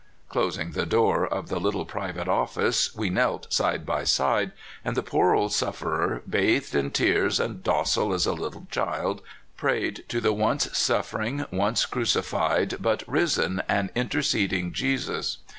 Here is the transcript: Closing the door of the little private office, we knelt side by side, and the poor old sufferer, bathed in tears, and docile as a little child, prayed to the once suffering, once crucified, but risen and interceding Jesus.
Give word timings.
Closing 0.29 0.71
the 0.71 0.87
door 0.87 1.27
of 1.27 1.49
the 1.49 1.59
little 1.59 1.85
private 1.85 2.27
office, 2.27 2.95
we 2.95 3.11
knelt 3.11 3.53
side 3.53 3.85
by 3.85 4.03
side, 4.03 4.51
and 4.83 4.97
the 4.97 5.03
poor 5.03 5.35
old 5.35 5.53
sufferer, 5.53 6.23
bathed 6.27 6.73
in 6.73 6.89
tears, 6.89 7.39
and 7.39 7.61
docile 7.61 8.11
as 8.11 8.25
a 8.25 8.33
little 8.33 8.65
child, 8.71 9.21
prayed 9.57 10.03
to 10.07 10.19
the 10.19 10.33
once 10.33 10.75
suffering, 10.75 11.45
once 11.51 11.85
crucified, 11.85 12.77
but 12.81 13.03
risen 13.07 13.61
and 13.69 13.91
interceding 13.93 14.73
Jesus. 14.73 15.37